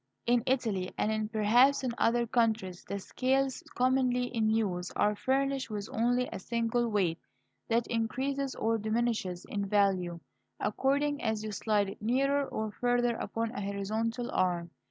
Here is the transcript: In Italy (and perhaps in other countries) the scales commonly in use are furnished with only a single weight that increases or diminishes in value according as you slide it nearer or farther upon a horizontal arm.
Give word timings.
In 0.25 0.41
Italy 0.47 0.91
(and 0.97 1.31
perhaps 1.31 1.83
in 1.83 1.91
other 1.99 2.25
countries) 2.25 2.83
the 2.85 2.97
scales 2.97 3.61
commonly 3.75 4.23
in 4.35 4.49
use 4.49 4.89
are 4.95 5.15
furnished 5.15 5.69
with 5.69 5.87
only 5.91 6.27
a 6.31 6.39
single 6.39 6.87
weight 6.89 7.19
that 7.67 7.85
increases 7.85 8.55
or 8.55 8.79
diminishes 8.79 9.45
in 9.47 9.67
value 9.67 10.19
according 10.59 11.21
as 11.21 11.43
you 11.43 11.51
slide 11.51 11.89
it 11.89 12.01
nearer 12.01 12.43
or 12.47 12.71
farther 12.71 13.15
upon 13.17 13.51
a 13.51 13.61
horizontal 13.61 14.31
arm. 14.31 14.71